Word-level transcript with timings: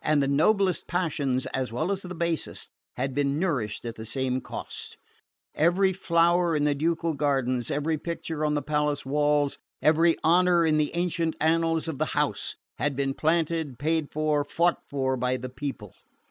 And 0.00 0.22
the 0.22 0.28
noblest 0.28 0.86
passions, 0.88 1.44
as 1.48 1.70
well 1.70 1.92
as 1.92 2.00
the 2.00 2.14
basest, 2.14 2.70
had 2.96 3.14
been 3.14 3.38
nourished 3.38 3.84
at 3.84 3.96
the 3.96 4.06
same 4.06 4.40
cost. 4.40 4.96
Every 5.54 5.92
flower 5.92 6.56
in 6.56 6.64
the 6.64 6.74
ducal 6.74 7.12
gardens, 7.12 7.70
every 7.70 7.98
picture 7.98 8.46
on 8.46 8.54
the 8.54 8.62
palace 8.62 9.04
walls, 9.04 9.58
every 9.82 10.16
honour 10.24 10.64
in 10.64 10.78
the 10.78 10.96
ancient 10.96 11.36
annals 11.38 11.86
of 11.86 11.98
the 11.98 12.06
house, 12.16 12.56
had 12.78 12.96
been 12.96 13.12
planted, 13.12 13.78
paid 13.78 14.10
for, 14.10 14.42
fought 14.42 14.78
for 14.88 15.18
by 15.18 15.36
the 15.36 15.50
people. 15.50 15.92